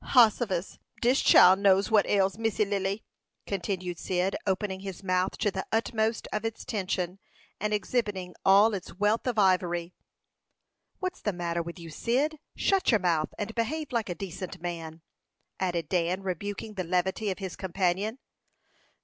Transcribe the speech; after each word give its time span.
"Hossifus! 0.03 0.79
Dis 0.99 1.21
chile 1.21 1.55
knows 1.57 1.91
what 1.91 2.07
ails 2.07 2.35
Missy 2.39 2.65
Lily," 2.65 3.03
continued 3.45 3.99
Cyd, 3.99 4.35
opening 4.47 4.79
his 4.79 5.03
mouth 5.03 5.37
to 5.37 5.51
the 5.51 5.63
utmost 5.71 6.27
of 6.33 6.43
its 6.43 6.65
tension, 6.65 7.19
and 7.59 7.71
exhibiting 7.71 8.33
all 8.43 8.73
its 8.73 8.95
wealth 8.97 9.27
of 9.27 9.37
ivory. 9.37 9.93
"What's 10.97 11.21
the 11.21 11.33
matter 11.33 11.61
with 11.61 11.77
you, 11.77 11.91
Cyd? 11.91 12.39
Shut 12.55 12.89
your 12.89 12.99
mouth, 12.99 13.29
and 13.37 13.53
behave 13.53 13.91
like 13.91 14.09
a 14.09 14.15
decent 14.15 14.59
man," 14.59 15.03
added 15.59 15.87
Dan, 15.87 16.23
rebuking 16.23 16.73
the 16.73 16.83
levity 16.83 17.29
of 17.29 17.37
his 17.37 17.55
companion. 17.55 18.17